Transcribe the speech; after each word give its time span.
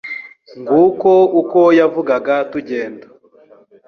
Nguko 0.61 1.11
uko 1.39 1.59
yavugaga 1.79 2.35
tugenda 2.51 3.05